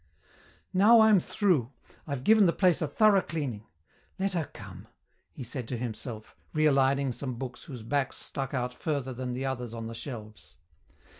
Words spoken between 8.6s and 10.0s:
further than the others on the